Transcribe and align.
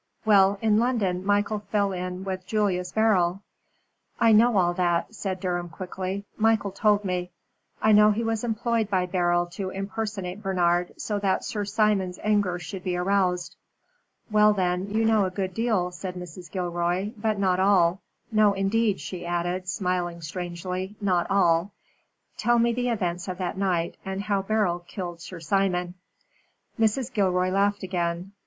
Well, 0.25 0.57
in 0.63 0.79
London 0.79 1.23
Michael 1.23 1.59
fell 1.59 1.91
in 1.91 2.23
with 2.23 2.47
Julius 2.47 2.91
Beryl" 2.91 3.43
"I 4.19 4.31
know 4.31 4.57
all 4.57 4.73
that," 4.73 5.13
said 5.13 5.39
Durham, 5.39 5.69
quickly. 5.69 6.25
"Michael 6.37 6.71
told 6.71 7.05
me. 7.05 7.29
I 7.83 7.91
know 7.91 8.09
he 8.09 8.23
was 8.23 8.43
employed 8.43 8.89
by 8.89 9.05
Beryl 9.05 9.45
to 9.51 9.69
impersonate 9.69 10.41
Bernard 10.41 10.95
so 10.97 11.19
that 11.19 11.43
Sir 11.43 11.65
Simon's 11.65 12.17
anger 12.23 12.57
should 12.57 12.83
be 12.83 12.97
aroused." 12.97 13.55
"Well, 14.31 14.53
then, 14.53 14.89
you 14.89 15.05
know 15.05 15.25
a 15.25 15.29
good 15.29 15.53
deal," 15.53 15.91
said 15.91 16.15
Mrs. 16.15 16.49
Gilroy, 16.49 17.11
"but 17.15 17.37
not 17.37 17.59
all. 17.59 18.01
No, 18.31 18.53
indeed," 18.53 18.99
she 18.99 19.23
added, 19.23 19.69
smiling 19.69 20.21
strangely, 20.21 20.95
"not 20.99 21.29
all." 21.29 21.73
"Tell 22.37 22.57
me 22.57 22.73
the 22.73 22.89
events 22.89 23.27
of 23.27 23.37
that 23.37 23.55
night, 23.55 23.97
and 24.03 24.23
how 24.23 24.41
Beryl 24.41 24.79
killed 24.79 25.21
Sir 25.21 25.39
Simon." 25.39 25.93
Mrs. 26.79 27.13
Gilroy 27.13 27.49
laughed 27.51 27.83
again. 27.83 28.31